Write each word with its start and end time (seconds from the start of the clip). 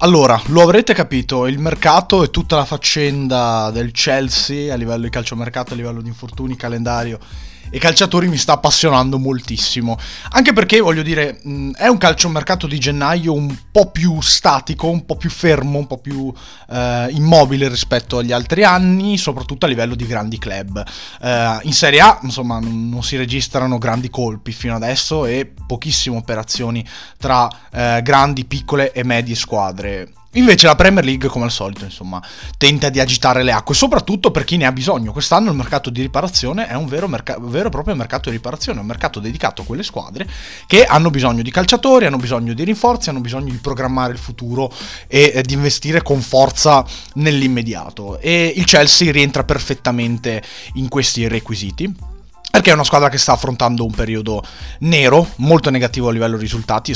Allora, 0.00 0.40
lo 0.46 0.62
avrete 0.62 0.94
capito, 0.94 1.48
il 1.48 1.58
mercato 1.58 2.22
e 2.22 2.30
tutta 2.30 2.54
la 2.54 2.64
faccenda 2.64 3.72
del 3.72 3.90
Chelsea 3.90 4.72
a 4.72 4.76
livello 4.76 5.02
di 5.02 5.10
calciomercato, 5.10 5.72
a 5.72 5.76
livello 5.76 6.00
di 6.00 6.06
infortuni, 6.06 6.54
calendario 6.54 7.18
e 7.70 7.78
calciatori 7.78 8.28
mi 8.28 8.36
sta 8.36 8.54
appassionando 8.54 9.18
moltissimo. 9.18 9.98
Anche 10.30 10.52
perché, 10.52 10.80
voglio 10.80 11.02
dire, 11.02 11.40
è 11.76 11.86
un 11.86 11.98
calciomercato 11.98 12.66
di 12.66 12.78
gennaio 12.78 13.32
un 13.32 13.54
po' 13.70 13.90
più 13.90 14.20
statico, 14.20 14.88
un 14.88 15.04
po' 15.04 15.16
più 15.16 15.30
fermo, 15.30 15.78
un 15.78 15.86
po' 15.86 15.98
più 15.98 16.32
eh, 16.70 17.08
immobile 17.10 17.68
rispetto 17.68 18.18
agli 18.18 18.32
altri 18.32 18.64
anni, 18.64 19.18
soprattutto 19.18 19.66
a 19.66 19.68
livello 19.68 19.94
di 19.94 20.06
grandi 20.06 20.38
club. 20.38 20.84
Eh, 21.20 21.58
in 21.62 21.72
Serie 21.72 22.00
A, 22.00 22.18
insomma, 22.22 22.58
non, 22.58 22.88
non, 22.88 23.02
si 23.02 23.16
registrano 23.16 23.78
grandi 23.78 24.10
colpi 24.10 24.52
fino 24.52 24.74
adesso 24.74 25.26
e 25.26 25.52
pochissime 25.66 26.16
operazioni 26.16 26.84
tra 27.18 27.48
eh, 27.72 28.00
grandi, 28.02 28.44
piccole 28.44 28.92
e 28.92 29.04
medie 29.04 29.34
squadre. 29.34 30.12
Invece 30.38 30.66
la 30.66 30.76
Premier 30.76 31.04
League, 31.04 31.28
come 31.28 31.46
al 31.46 31.50
solito, 31.50 31.84
insomma, 31.84 32.22
tenta 32.56 32.90
di 32.90 33.00
agitare 33.00 33.42
le 33.42 33.50
acque, 33.50 33.74
soprattutto 33.74 34.30
per 34.30 34.44
chi 34.44 34.56
ne 34.56 34.66
ha 34.66 34.72
bisogno. 34.72 35.10
Quest'anno 35.10 35.50
il 35.50 35.56
mercato 35.56 35.90
di 35.90 36.00
riparazione 36.00 36.68
è 36.68 36.74
un 36.74 36.86
vero, 36.86 37.08
merc- 37.08 37.40
vero 37.40 37.66
e 37.66 37.70
proprio 37.70 37.96
mercato 37.96 38.30
di 38.30 38.36
riparazione, 38.36 38.78
un 38.78 38.86
mercato 38.86 39.18
dedicato 39.18 39.62
a 39.62 39.64
quelle 39.64 39.82
squadre 39.82 40.28
che 40.68 40.84
hanno 40.84 41.10
bisogno 41.10 41.42
di 41.42 41.50
calciatori, 41.50 42.06
hanno 42.06 42.18
bisogno 42.18 42.54
di 42.54 42.62
rinforzi, 42.62 43.08
hanno 43.08 43.20
bisogno 43.20 43.50
di 43.50 43.58
programmare 43.58 44.12
il 44.12 44.18
futuro 44.18 44.72
e 45.08 45.32
eh, 45.34 45.42
di 45.42 45.54
investire 45.54 46.02
con 46.02 46.20
forza 46.20 46.84
nell'immediato. 47.14 48.20
E 48.20 48.52
il 48.54 48.64
Chelsea 48.64 49.10
rientra 49.10 49.42
perfettamente 49.42 50.40
in 50.74 50.88
questi 50.88 51.26
requisiti 51.26 52.07
perché 52.50 52.70
è 52.70 52.72
una 52.74 52.84
squadra 52.84 53.08
che 53.08 53.18
sta 53.18 53.32
affrontando 53.32 53.84
un 53.84 53.92
periodo 53.92 54.42
nero, 54.80 55.28
molto 55.36 55.70
negativo 55.70 56.08
a 56.08 56.12
livello 56.12 56.36
risultati, 56.36 56.92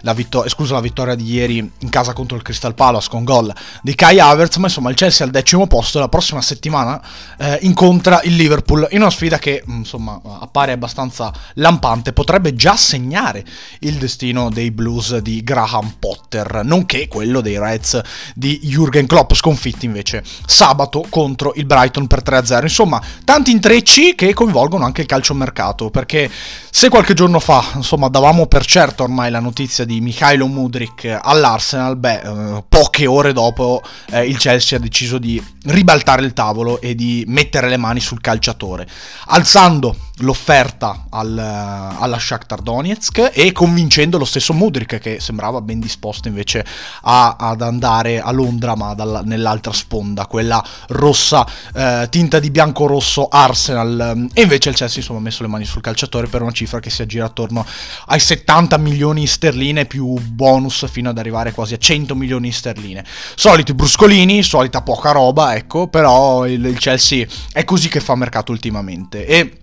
la, 0.00 0.12
vittor- 0.14 0.46
esclusa 0.46 0.74
la 0.74 0.80
vittoria 0.80 1.14
di 1.14 1.32
ieri 1.32 1.58
in 1.78 1.88
casa 1.90 2.12
contro 2.12 2.36
il 2.36 2.42
Crystal 2.42 2.74
Palace 2.74 3.08
con 3.08 3.22
gol 3.22 3.52
di 3.82 3.94
Kai 3.94 4.18
Havertz, 4.18 4.56
ma 4.56 4.66
insomma 4.66 4.90
il 4.90 4.96
Chelsea 4.96 5.24
al 5.24 5.30
decimo 5.30 5.66
posto 5.66 5.98
la 6.00 6.08
prossima 6.08 6.40
settimana 6.40 7.00
eh, 7.38 7.58
incontra 7.62 8.20
il 8.22 8.34
Liverpool 8.34 8.88
in 8.90 9.02
una 9.02 9.10
sfida 9.10 9.38
che 9.38 9.62
insomma 9.66 10.20
appare 10.40 10.72
abbastanza 10.72 11.32
lampante, 11.54 12.12
potrebbe 12.12 12.54
già 12.54 12.74
segnare 12.74 13.44
il 13.80 13.94
destino 13.94 14.50
dei 14.50 14.70
Blues 14.72 15.18
di 15.18 15.44
Graham 15.44 15.94
Potter, 15.98 16.62
nonché 16.64 17.06
quello 17.06 17.40
dei 17.40 17.58
Reds 17.58 18.00
di 18.34 18.60
Jürgen 18.64 19.06
Klopp, 19.06 19.34
sconfitti 19.34 19.84
invece 19.84 20.24
sabato 20.46 21.06
contro 21.08 21.52
il 21.54 21.66
Brighton 21.66 22.06
per 22.06 22.22
3-0. 22.24 22.62
Insomma, 22.62 23.00
tanti 23.24 23.50
intrecci 23.50 24.14
che 24.14 24.34
coinvolgono 24.34 24.69
coinvolgono 24.70 24.84
anche 24.84 25.00
il 25.02 25.06
calciomercato, 25.06 25.90
perché 25.90 26.30
se 26.70 26.88
qualche 26.88 27.14
giorno 27.14 27.40
fa, 27.40 27.72
insomma, 27.74 28.08
davamo 28.08 28.46
per 28.46 28.64
certo 28.64 29.02
ormai 29.02 29.30
la 29.30 29.40
notizia 29.40 29.84
di 29.84 30.00
Mikhailo 30.00 30.46
Mudrik 30.46 31.18
all'Arsenal, 31.20 31.96
beh, 31.96 32.20
eh, 32.20 32.64
poche 32.68 33.06
ore 33.06 33.32
dopo 33.32 33.82
eh, 34.10 34.24
il 34.24 34.38
Chelsea 34.38 34.78
ha 34.78 34.80
deciso 34.80 35.18
di 35.18 35.42
ribaltare 35.64 36.24
il 36.24 36.32
tavolo 36.32 36.80
e 36.80 36.94
di 36.94 37.24
mettere 37.26 37.68
le 37.68 37.76
mani 37.76 38.00
sul 38.00 38.20
calciatore, 38.20 38.86
alzando 39.26 39.96
l'offerta 40.20 41.06
al, 41.10 41.36
alla 41.38 42.18
Shakhtar 42.18 42.60
Donetsk 42.60 43.30
e 43.32 43.52
convincendo 43.52 44.18
lo 44.18 44.24
stesso 44.24 44.52
Mudrik 44.52 44.98
che 44.98 45.20
sembrava 45.20 45.60
ben 45.60 45.80
disposto 45.80 46.28
invece 46.28 46.64
a, 47.02 47.36
ad 47.38 47.62
andare 47.62 48.20
a 48.20 48.30
Londra 48.30 48.74
ma 48.74 48.94
dalla, 48.94 49.22
nell'altra 49.22 49.72
sponda, 49.72 50.26
quella 50.26 50.64
rossa, 50.88 51.46
eh, 51.74 52.06
tinta 52.10 52.38
di 52.38 52.50
bianco-rosso 52.50 53.28
Arsenal 53.28 54.28
e 54.32 54.42
invece 54.42 54.70
il 54.70 54.74
Chelsea 54.74 54.98
insomma 54.98 55.18
ha 55.18 55.22
messo 55.22 55.42
le 55.42 55.48
mani 55.48 55.64
sul 55.64 55.82
calciatore 55.82 56.26
per 56.26 56.42
una 56.42 56.52
cifra 56.52 56.80
che 56.80 56.90
si 56.90 57.02
aggira 57.02 57.26
attorno 57.26 57.64
ai 58.06 58.20
70 58.20 58.78
milioni 58.78 59.26
sterline 59.26 59.86
più 59.86 60.14
bonus 60.20 60.88
fino 60.90 61.10
ad 61.10 61.18
arrivare 61.18 61.52
quasi 61.52 61.74
a 61.74 61.78
100 61.78 62.14
milioni 62.14 62.52
sterline. 62.52 63.04
Soliti 63.34 63.74
bruscolini, 63.74 64.42
solita 64.42 64.82
poca 64.82 65.12
roba, 65.12 65.54
ecco, 65.54 65.88
però 65.88 66.46
il, 66.46 66.64
il 66.64 66.78
Chelsea 66.78 67.26
è 67.52 67.64
così 67.64 67.88
che 67.88 68.00
fa 68.00 68.14
mercato 68.14 68.52
ultimamente 68.52 69.26
e 69.26 69.60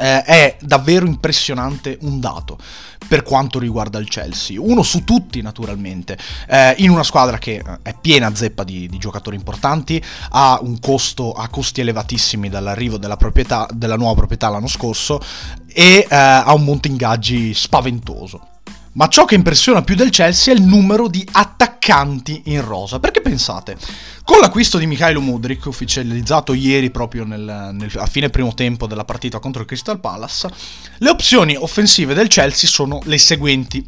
eh, 0.00 0.22
è 0.24 0.56
davvero 0.60 1.06
impressionante 1.06 1.98
un 2.02 2.18
dato 2.20 2.58
per 3.06 3.22
quanto 3.22 3.58
riguarda 3.58 3.98
il 3.98 4.08
Chelsea. 4.08 4.60
Uno 4.60 4.82
su 4.82 5.04
tutti, 5.04 5.42
naturalmente, 5.42 6.16
eh, 6.48 6.74
in 6.78 6.90
una 6.90 7.02
squadra 7.02 7.38
che 7.38 7.54
eh, 7.56 7.78
è 7.82 7.94
piena 8.00 8.34
zeppa 8.34 8.64
di, 8.64 8.88
di, 8.88 8.98
giocatori 8.98 9.36
importanti, 9.36 10.02
ha 10.30 10.58
un 10.62 10.78
costo, 10.78 11.32
ha 11.32 11.48
costi 11.48 11.80
elevatissimi 11.80 12.48
dall'arrivo 12.48 12.98
della, 12.98 13.16
proprietà, 13.16 13.68
della 13.72 13.96
nuova 13.96 14.14
proprietà 14.14 14.48
l'anno 14.48 14.68
scorso 14.68 15.20
e 15.66 16.06
eh, 16.08 16.16
ha 16.16 16.52
un 16.54 16.64
monte 16.64 16.88
ingaggi 16.88 17.52
spaventoso. 17.54 18.48
Ma 18.92 19.06
ciò 19.06 19.24
che 19.24 19.36
impressiona 19.36 19.82
più 19.82 19.94
del 19.94 20.10
Chelsea 20.10 20.52
è 20.52 20.56
il 20.56 20.64
numero 20.64 21.06
di 21.06 21.26
attaccanti 21.30 22.42
in 22.46 22.64
rosa. 22.64 22.98
Perché 22.98 23.20
pensate, 23.20 23.76
con 24.24 24.40
l'acquisto 24.40 24.78
di 24.78 24.86
Mikhailo 24.86 25.20
Mudrik, 25.20 25.66
ufficializzato 25.66 26.52
ieri 26.54 26.90
proprio 26.90 27.24
nel, 27.24 27.70
nel, 27.72 27.90
a 27.96 28.06
fine 28.06 28.30
primo 28.30 28.52
tempo 28.52 28.88
della 28.88 29.04
partita 29.04 29.38
contro 29.38 29.62
il 29.62 29.68
Crystal 29.68 30.00
Palace, 30.00 30.50
le 30.98 31.08
opzioni 31.08 31.54
offensive 31.56 32.14
del 32.14 32.26
Chelsea 32.26 32.68
sono 32.68 33.00
le 33.04 33.18
seguenti. 33.18 33.86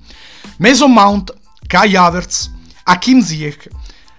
Mason 0.59 0.93
Mount, 0.93 1.35
Kai 1.67 1.97
Havertz, 1.97 2.51
Hakim 2.85 3.21
Ziyech, 3.21 3.69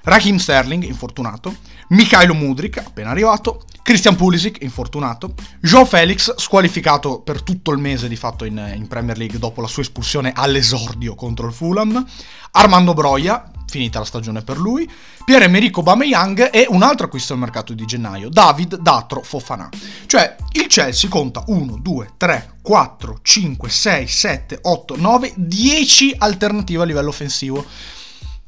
Raheem 0.03 0.37
Sterling, 0.37 0.83
infortunato, 0.83 1.55
Mikhailo 1.89 2.33
Mudrik, 2.33 2.77
appena 2.77 3.11
arrivato, 3.11 3.63
Christian 3.83 4.15
Pulisic, 4.15 4.61
infortunato, 4.61 5.33
João 5.61 5.85
Felix, 5.85 6.33
squalificato 6.35 7.19
per 7.19 7.41
tutto 7.41 7.71
il 7.71 7.79
mese 7.79 8.07
di 8.07 8.15
fatto 8.15 8.45
in, 8.45 8.73
in 8.75 8.87
Premier 8.87 9.17
League 9.17 9.39
dopo 9.39 9.61
la 9.61 9.67
sua 9.67 9.81
espulsione 9.81 10.31
all'esordio 10.33 11.15
contro 11.15 11.47
il 11.47 11.53
Fulham, 11.53 12.05
Armando 12.51 12.93
Broia, 12.93 13.51
finita 13.67 13.99
la 13.99 14.05
stagione 14.05 14.41
per 14.41 14.57
lui, 14.57 14.89
Pierre-Emerick 15.25 15.77
Aubameyang 15.77 16.49
e 16.51 16.65
un 16.69 16.83
altro 16.83 17.07
acquisto 17.07 17.33
al 17.33 17.39
mercato 17.39 17.73
di 17.73 17.85
gennaio, 17.85 18.29
David 18.29 18.77
Datro 18.77 19.21
Fofana. 19.21 19.69
Cioè, 20.05 20.35
il 20.51 20.67
Chelsea 20.67 21.09
conta 21.09 21.43
1, 21.47 21.77
2, 21.81 22.09
3, 22.17 22.57
4, 22.61 23.19
5, 23.21 23.69
6, 23.69 24.07
7, 24.07 24.59
8, 24.61 24.95
9, 24.97 25.33
10 25.35 26.15
alternative 26.17 26.83
a 26.83 26.85
livello 26.85 27.09
offensivo 27.09 27.65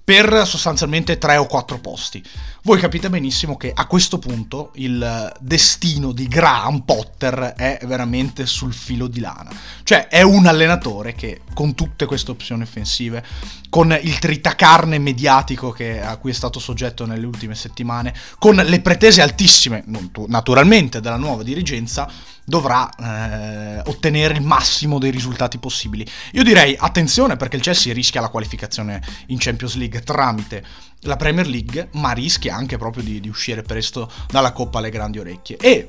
per 0.06 0.44
sostanzialmente 0.46 1.18
3 1.18 1.38
o 1.38 1.48
4 1.48 1.80
posti. 1.80 2.24
Voi 2.62 2.80
capite 2.80 3.10
benissimo 3.10 3.58
che 3.58 3.72
a 3.74 3.88
questo 3.88 4.20
punto 4.20 4.70
il 4.76 5.34
destino 5.40 6.12
di 6.12 6.28
Graham 6.28 6.82
Potter 6.82 7.54
è 7.58 7.80
veramente 7.86 8.46
sul 8.46 8.72
filo 8.72 9.08
di 9.08 9.20
lana. 9.20 9.50
Cioè 9.84 10.08
è 10.08 10.22
un 10.22 10.46
allenatore 10.46 11.16
che 11.16 11.42
con 11.56 11.74
tutte 11.74 12.06
queste 12.06 12.30
opzioni 12.30 12.62
offensive, 12.62 13.26
con 13.70 13.98
il 14.00 14.20
tritacarne 14.20 15.00
mediatico 15.00 15.72
che, 15.72 16.00
a 16.02 16.18
cui 16.18 16.30
è 16.30 16.36
stato 16.36 16.60
soggetto 16.60 17.08
nelle 17.08 17.26
ultime 17.26 17.56
settimane, 17.56 18.14
con 18.38 18.56
le 18.56 18.82
pretese 18.82 19.24
altissime, 19.24 19.84
naturalmente, 20.28 21.02
della 21.02 21.18
nuova 21.18 21.42
dirigenza, 21.42 22.08
dovrà 22.46 22.90
eh, 22.96 23.82
ottenere 23.86 24.36
il 24.36 24.42
massimo 24.42 25.00
dei 25.00 25.12
risultati 25.12 25.58
possibili. 25.58 26.08
Io 26.34 26.44
direi 26.44 26.76
attenzione 26.78 27.36
perché 27.36 27.58
il 27.58 27.64
Chelsea 27.64 27.94
rischia 27.94 28.22
la 28.22 28.30
qualificazione 28.30 29.02
in 29.28 29.38
Champions 29.40 29.76
League 29.76 30.02
tramite 30.02 30.64
la 31.02 31.18
Premier 31.18 31.48
League, 31.48 31.90
ma 31.94 32.12
rischia 32.12 32.56
anche 32.56 32.78
proprio 32.78 33.04
di, 33.04 33.20
di 33.20 33.30
uscire 33.30 33.64
presto 33.64 34.10
dalla 34.30 34.52
Coppa 34.54 34.78
alle 34.78 34.90
grandi 34.90 35.20
orecchie. 35.20 35.58
E 35.58 35.88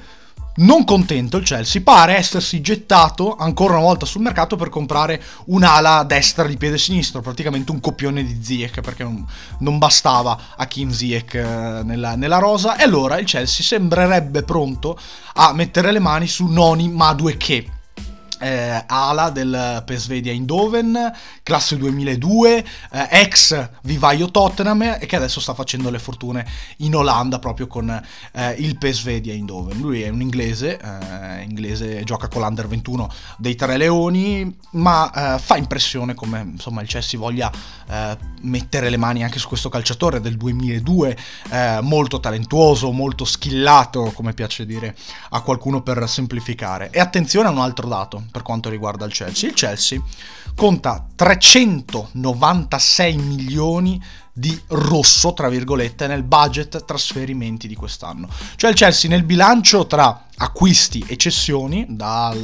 non 0.56 0.84
contento 0.84 1.36
il 1.36 1.44
Chelsea 1.44 1.82
pare 1.82 2.16
essersi 2.16 2.60
gettato 2.60 3.36
ancora 3.36 3.74
una 3.74 3.82
volta 3.82 4.06
sul 4.06 4.22
mercato 4.22 4.56
per 4.56 4.68
comprare 4.68 5.22
un'ala 5.46 6.04
destra 6.04 6.46
di 6.46 6.56
piede 6.56 6.78
sinistro, 6.78 7.20
praticamente 7.20 7.72
un 7.72 7.80
copione 7.80 8.24
di 8.24 8.42
Ziyech 8.42 8.80
perché 8.80 9.02
non, 9.02 9.26
non 9.60 9.78
bastava 9.78 10.54
a 10.56 10.66
Kim 10.66 10.90
Ziyech 10.90 11.34
eh, 11.34 11.82
nella, 11.84 12.16
nella, 12.16 12.38
rosa. 12.38 12.76
E 12.76 12.84
allora 12.84 13.18
il 13.18 13.26
Chelsea 13.26 13.64
sembrerebbe 13.64 14.42
pronto 14.42 14.98
a 15.34 15.52
mettere 15.52 15.92
le 15.92 15.98
mani 15.98 16.26
su 16.26 16.46
Noni 16.46 16.88
Madueke 16.88 17.75
eh, 18.38 18.84
ala 18.86 19.30
del 19.30 19.82
Pesvedia 19.84 20.32
Eindhoven, 20.32 21.12
classe 21.42 21.76
2002, 21.76 22.64
eh, 22.92 23.08
ex 23.10 23.70
vivaio 23.82 24.30
Tottenham 24.30 24.96
e 25.00 25.06
che 25.06 25.16
adesso 25.16 25.40
sta 25.40 25.54
facendo 25.54 25.90
le 25.90 25.98
fortune 25.98 26.46
in 26.78 26.94
Olanda 26.94 27.38
proprio 27.38 27.66
con 27.66 27.88
eh, 28.32 28.50
il 28.58 28.78
Pesvedia 28.78 29.32
Eindhoven. 29.32 29.80
Lui 29.80 30.02
è 30.02 30.08
un 30.08 30.20
inglese, 30.20 30.78
eh, 30.78 31.42
inglese 31.42 32.02
gioca 32.04 32.28
con 32.28 32.42
l'Under 32.42 32.66
21 32.66 33.08
dei 33.38 33.54
Tre 33.54 33.76
Leoni, 33.76 34.56
ma 34.72 35.36
eh, 35.36 35.38
fa 35.38 35.56
impressione 35.56 36.14
come 36.14 36.40
insomma 36.40 36.82
il 36.82 36.88
Chelsea 36.88 37.18
voglia 37.18 37.50
eh, 37.88 38.16
mettere 38.42 38.90
le 38.90 38.96
mani 38.96 39.24
anche 39.24 39.38
su 39.38 39.48
questo 39.48 39.68
calciatore 39.68 40.20
del 40.20 40.36
2002, 40.36 41.16
molto 41.82 42.20
talentuoso, 42.20 42.90
molto 42.92 43.24
skillato, 43.24 44.12
come 44.14 44.32
piace 44.32 44.66
dire 44.66 44.94
a 45.30 45.40
qualcuno 45.40 45.82
per 45.82 46.08
semplificare. 46.08 46.90
E 46.90 47.00
attenzione 47.00 47.48
a 47.48 47.50
un 47.50 47.58
altro 47.58 47.88
dato 47.88 48.25
per 48.30 48.42
quanto 48.42 48.68
riguarda 48.68 49.04
il 49.04 49.12
Chelsea. 49.12 49.48
Il 49.48 49.54
Chelsea 49.54 50.00
conta 50.54 51.06
396 51.14 53.16
milioni 53.16 54.02
di 54.32 54.58
rosso, 54.68 55.32
tra 55.32 55.48
virgolette, 55.48 56.06
nel 56.06 56.22
budget 56.22 56.84
trasferimenti 56.84 57.66
di 57.66 57.74
quest'anno. 57.74 58.28
Cioè 58.56 58.70
il 58.70 58.76
Chelsea 58.76 59.08
nel 59.08 59.22
bilancio 59.22 59.86
tra 59.86 60.26
acquisti 60.36 61.02
e 61.06 61.16
cessioni, 61.16 61.86
dal, 61.88 62.38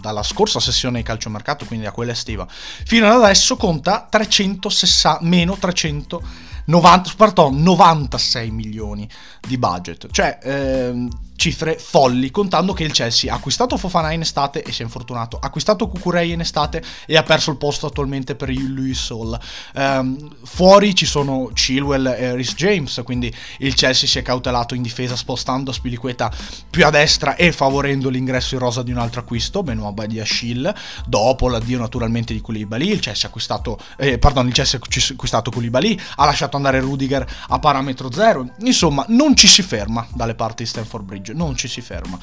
dalla 0.00 0.22
scorsa 0.22 0.60
sessione 0.60 0.98
di 0.98 1.04
calciomercato, 1.04 1.66
quindi 1.66 1.84
da 1.84 1.92
quella 1.92 2.12
estiva, 2.12 2.46
fino 2.48 3.06
ad 3.06 3.22
adesso 3.22 3.56
conta 3.56 4.06
360, 4.08 5.18
meno 5.26 5.58
390, 5.58 7.12
pardon, 7.18 7.60
96 7.60 8.50
milioni 8.50 9.06
di 9.46 9.58
budget. 9.58 10.10
Cioè, 10.10 10.38
ehm, 10.42 11.08
cifre 11.36 11.78
folli, 11.78 12.30
contando 12.30 12.72
che 12.72 12.84
il 12.84 12.92
Chelsea 12.92 13.32
ha 13.32 13.36
acquistato 13.36 13.76
Fofana 13.76 14.12
in 14.12 14.20
estate 14.20 14.62
e 14.62 14.72
si 14.72 14.82
è 14.82 14.84
infortunato, 14.84 15.36
ha 15.36 15.46
acquistato 15.46 15.88
Cucurei 15.88 16.32
in 16.32 16.40
estate 16.40 16.82
e 17.06 17.16
ha 17.16 17.22
perso 17.22 17.50
il 17.50 17.56
posto 17.56 17.86
attualmente 17.86 18.34
per 18.34 18.50
Louis 18.50 19.10
Hall. 19.10 19.38
Um, 19.74 20.30
fuori 20.44 20.94
ci 20.94 21.06
sono 21.06 21.50
Chilwell 21.52 22.06
e 22.06 22.34
Rhys 22.34 22.54
James, 22.54 23.00
quindi 23.04 23.32
il 23.58 23.74
Chelsea 23.74 24.08
si 24.08 24.18
è 24.18 24.22
cautelato 24.22 24.74
in 24.74 24.82
difesa 24.82 25.16
spostando 25.16 25.72
Spiliqueta 25.72 26.32
più 26.70 26.86
a 26.86 26.90
destra 26.90 27.36
e 27.36 27.52
favorendo 27.52 28.08
l'ingresso 28.08 28.54
in 28.54 28.60
rosa 28.60 28.82
di 28.82 28.92
un 28.92 28.98
altro 28.98 29.20
acquisto, 29.20 29.62
Benoit 29.62 30.06
di 30.06 30.20
Achille, 30.20 30.74
dopo 31.06 31.48
l'addio 31.48 31.78
naturalmente 31.78 32.32
di 32.32 32.40
Koulibaly, 32.40 32.90
il 32.90 33.00
Chelsea 33.00 33.24
ha 33.24 33.28
acquistato, 33.28 33.78
eh, 33.96 34.18
pardon, 34.18 34.46
il 34.46 34.52
Chelsea 34.52 34.78
ha 34.78 35.12
acquistato 35.12 35.50
Koulibaly, 35.50 35.98
ha 36.16 36.24
lasciato 36.24 36.56
andare 36.56 36.80
Rudiger 36.80 37.26
a 37.48 37.58
parametro 37.58 38.10
zero, 38.12 38.48
insomma 38.60 39.04
non 39.08 39.34
ci 39.34 39.48
si 39.48 39.62
ferma 39.62 40.06
dalle 40.14 40.34
parti 40.34 40.62
di 40.62 40.68
Stanford 40.68 41.04
Bridge 41.04 41.23
non 41.32 41.56
ci 41.56 41.68
si 41.68 41.80
ferma. 41.80 42.18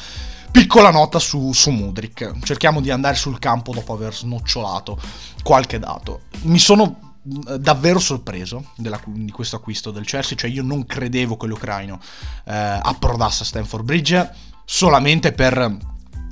Piccola 0.51 0.92
nota 0.92 1.18
su, 1.18 1.53
su 1.53 1.71
Mudrik, 1.71 2.39
cerchiamo 2.44 2.81
di 2.81 2.92
andare 2.92 3.15
sul 3.15 3.39
campo 3.39 3.74
dopo 3.74 3.94
aver 3.94 4.13
snocciolato 4.13 5.00
qualche 5.44 5.80
dato. 5.80 6.24
Mi 6.42 6.59
sono 6.59 7.13
eh, 7.48 7.57
davvero 7.57 8.00
sorpreso 8.00 8.71
della, 8.75 9.00
di 9.06 9.31
questo 9.31 9.56
acquisto 9.56 9.92
del 9.92 10.06
Chelsea, 10.06 10.38
cioè 10.38 10.50
io 10.50 10.63
non 10.63 10.86
credevo 10.86 11.38
che 11.38 11.48
l'ucraino 11.48 12.00
eh, 12.45 12.80
approdasse 12.81 13.44
a 13.44 13.45
Stanford 13.45 13.83
Bridge 13.83 14.31
solamente 14.65 15.31
per 15.31 15.77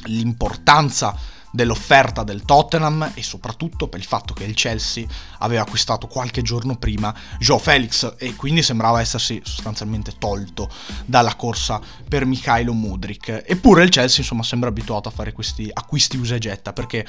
l'importanza 0.06 1.16
dell'offerta 1.52 2.24
del 2.24 2.44
Tottenham 2.44 3.12
e 3.14 3.24
soprattutto 3.24 3.88
per 3.88 4.00
il 4.00 4.06
fatto 4.06 4.34
che 4.34 4.44
il 4.44 4.54
Chelsea 4.54 5.06
aveva 5.40 5.62
acquistato 5.62 6.08
qualche 6.08 6.42
giorno 6.42 6.78
prima 6.78 7.14
Joe 7.40 7.60
Felix 7.60 8.16
e 8.18 8.36
quindi 8.36 8.62
sembrava 8.64 9.02
essersi 9.02 9.42
sostanzialmente 9.44 10.14
tolto 10.18 10.70
dalla 11.06 11.36
corsa 11.36 11.80
per 12.08 12.26
Mikhailo 12.26 12.74
Mudrik. 12.74 13.44
Eppure 13.46 13.84
il 13.84 13.90
Chelsea 13.90 14.20
insomma 14.20 14.44
sembra 14.44 14.70
abituato 14.70 15.10
a 15.10 15.12
fare 15.12 15.34
questi 15.34 15.70
acquisti 15.72 16.18
usa 16.18 16.36
e 16.36 16.40
getta 16.40 16.74
perché 16.74 17.06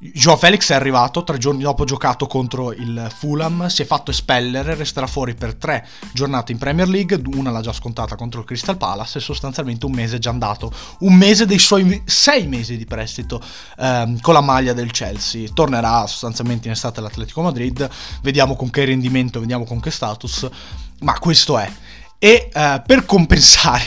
Joao 0.00 0.36
Felix 0.36 0.70
è 0.70 0.74
arrivato, 0.74 1.24
tre 1.24 1.38
giorni 1.38 1.62
dopo 1.62 1.84
giocato 1.84 2.28
contro 2.28 2.72
il 2.72 3.10
Fulham, 3.12 3.66
si 3.66 3.82
è 3.82 3.84
fatto 3.84 4.12
espellere, 4.12 4.76
resterà 4.76 5.08
fuori 5.08 5.34
per 5.34 5.56
tre 5.56 5.84
giornate 6.12 6.52
in 6.52 6.58
Premier 6.58 6.88
League, 6.88 7.20
una 7.34 7.50
l'ha 7.50 7.60
già 7.60 7.72
scontata 7.72 8.14
contro 8.14 8.38
il 8.38 8.46
Crystal 8.46 8.76
Palace 8.76 9.18
e 9.18 9.20
sostanzialmente 9.20 9.86
un 9.86 9.92
mese 9.92 10.16
è 10.16 10.18
già 10.20 10.30
andato, 10.30 10.72
un 11.00 11.14
mese 11.14 11.46
dei 11.46 11.58
suoi 11.58 12.00
sei 12.04 12.46
mesi 12.46 12.76
di 12.76 12.84
prestito 12.84 13.42
ehm, 13.76 14.20
con 14.20 14.34
la 14.34 14.40
maglia 14.40 14.72
del 14.72 14.92
Chelsea, 14.92 15.48
tornerà 15.52 16.06
sostanzialmente 16.06 16.68
in 16.68 16.74
estate 16.74 17.00
all'Atletico 17.00 17.42
Madrid, 17.42 17.90
vediamo 18.22 18.54
con 18.54 18.70
che 18.70 18.84
rendimento, 18.84 19.40
vediamo 19.40 19.64
con 19.64 19.80
che 19.80 19.90
status, 19.90 20.48
ma 21.00 21.18
questo 21.18 21.58
è. 21.58 21.68
E 22.20 22.48
eh, 22.52 22.82
per 22.86 23.04
compensare 23.04 23.82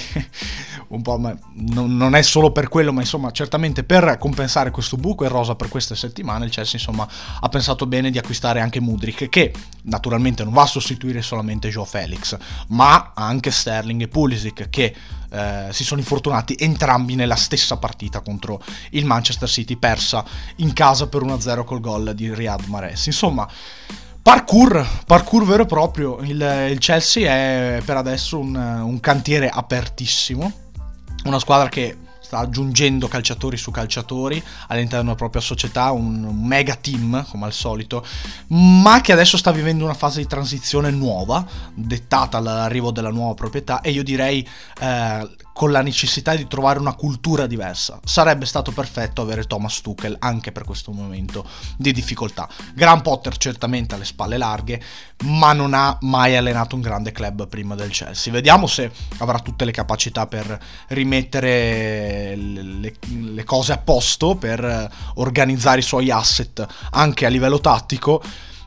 un 0.91 1.01
po', 1.01 1.17
ma 1.17 1.35
non, 1.53 1.95
non, 1.95 2.15
è 2.15 2.21
solo 2.21 2.51
per 2.51 2.67
quello, 2.67 2.91
ma 2.91 3.01
insomma, 3.01 3.31
certamente 3.31 3.83
per 3.83 4.17
compensare 4.19 4.71
questo 4.71 4.97
buco 4.97 5.23
in 5.23 5.29
rosa 5.29 5.55
per 5.55 5.69
queste 5.69 5.95
settimane, 5.95 6.45
il 6.45 6.51
Chelsea 6.51 6.79
insomma 6.79 7.07
ha 7.39 7.49
pensato 7.49 7.85
bene 7.85 8.11
di 8.11 8.17
acquistare 8.17 8.59
anche 8.59 8.81
Mudrik, 8.81 9.29
che 9.29 9.53
naturalmente 9.83 10.43
non 10.43 10.53
va 10.53 10.63
a 10.63 10.67
sostituire 10.67 11.21
solamente 11.21 11.69
Joe 11.69 11.85
Felix, 11.85 12.37
ma 12.69 13.11
anche 13.15 13.51
Sterling 13.51 14.01
e 14.01 14.07
Pulisic, 14.07 14.69
che 14.69 14.95
eh, 15.29 15.67
si 15.71 15.83
sono 15.83 16.01
infortunati 16.01 16.55
entrambi 16.59 17.15
nella 17.15 17.35
stessa 17.35 17.77
partita 17.77 18.19
contro 18.19 18.61
il 18.91 19.05
Manchester 19.05 19.49
City, 19.49 19.77
persa 19.77 20.25
in 20.57 20.73
casa 20.73 21.07
per 21.07 21.23
1-0 21.23 21.63
col 21.63 21.79
gol 21.79 22.13
di 22.13 22.33
Riyad 22.33 22.65
Mahrez. 22.65 23.05
Insomma, 23.05 23.47
Parkour, 24.21 24.87
parkour 25.07 25.45
vero 25.45 25.63
e 25.63 25.65
proprio, 25.65 26.19
il, 26.19 26.67
il 26.69 26.77
Chelsea 26.77 27.27
è 27.27 27.81
per 27.83 27.97
adesso 27.97 28.37
un, 28.37 28.55
un 28.55 28.99
cantiere 28.99 29.49
apertissimo, 29.49 30.51
una 31.25 31.39
squadra 31.39 31.69
che 31.69 31.97
sta 32.31 32.39
aggiungendo 32.39 33.09
calciatori 33.09 33.57
su 33.57 33.71
calciatori 33.71 34.41
all'interno 34.67 35.03
della 35.03 35.15
propria 35.15 35.41
società, 35.41 35.91
un 35.91 36.45
mega 36.45 36.75
team 36.75 37.25
come 37.29 37.45
al 37.45 37.51
solito, 37.51 38.05
ma 38.47 39.01
che 39.01 39.11
adesso 39.11 39.35
sta 39.35 39.51
vivendo 39.51 39.83
una 39.83 39.93
fase 39.93 40.21
di 40.21 40.27
transizione 40.27 40.91
nuova, 40.91 41.45
dettata 41.73 42.39
dall'arrivo 42.39 42.91
della 42.91 43.09
nuova 43.09 43.33
proprietà 43.33 43.81
e 43.81 43.91
io 43.91 44.03
direi 44.03 44.47
eh, 44.79 45.29
con 45.53 45.71
la 45.71 45.81
necessità 45.81 46.35
di 46.35 46.47
trovare 46.47 46.79
una 46.79 46.93
cultura 46.93 47.47
diversa. 47.47 47.99
Sarebbe 48.03 48.45
stato 48.45 48.71
perfetto 48.71 49.21
avere 49.21 49.43
Thomas 49.43 49.81
Tuchel 49.81 50.15
anche 50.19 50.51
per 50.51 50.63
questo 50.63 50.91
momento 50.91 51.45
di 51.77 51.91
difficoltà. 51.91 52.47
Gran 52.73 53.01
Potter 53.01 53.37
certamente 53.37 53.95
ha 53.95 53.97
le 53.97 54.05
spalle 54.05 54.37
larghe, 54.37 54.81
ma 55.23 55.53
non 55.53 55.73
ha 55.73 55.97
mai 56.01 56.35
allenato 56.35 56.75
un 56.75 56.81
grande 56.81 57.11
club 57.11 57.47
prima 57.47 57.75
del 57.75 57.91
Chelsea. 57.91 58.31
Vediamo 58.31 58.67
se 58.67 58.91
avrà 59.17 59.39
tutte 59.39 59.65
le 59.65 59.71
capacità 59.71 60.25
per 60.27 60.57
rimettere 60.89 62.35
le, 62.35 62.93
le 63.09 63.43
cose 63.43 63.73
a 63.73 63.77
posto, 63.77 64.35
per 64.35 64.89
organizzare 65.15 65.79
i 65.79 65.83
suoi 65.83 66.09
asset 66.09 66.65
anche 66.91 67.25
a 67.25 67.29
livello 67.29 67.59
tattico 67.59 68.21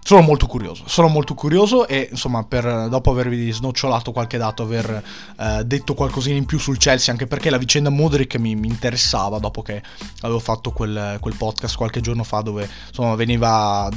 sono 0.07 0.21
molto 0.21 0.47
curioso, 0.47 0.85
sono 0.87 1.09
molto 1.09 1.33
curioso 1.33 1.89
e 1.89 2.09
insomma 2.11 2.45
per, 2.45 2.89
dopo 2.91 3.11
avervi 3.11 3.51
snocciolato 3.51 4.13
qualche 4.13 4.37
dato, 4.37 4.63
aver 4.63 5.03
eh, 5.39 5.65
detto 5.65 5.95
qualcosina 5.95 6.37
in 6.37 6.45
più 6.45 6.59
sul 6.59 6.77
Chelsea, 6.77 7.11
anche 7.11 7.27
perché 7.27 7.49
la 7.49 7.57
vicenda 7.57 7.89
Modric 7.89 8.37
mi, 8.37 8.55
mi 8.55 8.67
interessava 8.69 9.39
dopo 9.39 9.63
che 9.63 9.83
avevo 10.21 10.41
fatto 10.41 10.73
quel, 10.73 11.17
quel, 11.21 11.35
podcast 11.37 11.77
qualche 11.77 12.03
giorno 12.03 12.23
fa 12.23 12.43
dove 12.43 12.69
insomma 12.89 13.15
veniva, 13.15 13.89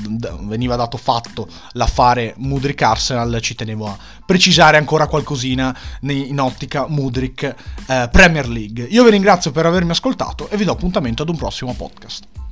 veniva 0.43 0.77
dato 0.77 0.95
fatto 0.95 1.45
l'affare 1.73 2.35
Mudrick 2.37 2.81
Arsenal, 2.83 3.41
ci 3.41 3.55
tenevo 3.55 3.87
a 3.87 3.97
precisare 4.25 4.77
ancora 4.77 5.07
qualcosina 5.07 5.77
in 6.03 6.39
ottica 6.39 6.87
Mudrick 6.87 7.43
eh, 7.85 8.07
Premier 8.09 8.47
League. 8.47 8.85
Io 8.85 9.03
vi 9.03 9.09
ringrazio 9.09 9.51
per 9.51 9.65
avermi 9.65 9.91
ascoltato 9.91 10.47
e 10.47 10.55
vi 10.55 10.63
do 10.63 10.71
appuntamento 10.71 11.23
ad 11.23 11.29
un 11.29 11.35
prossimo 11.35 11.73
podcast. 11.73 12.46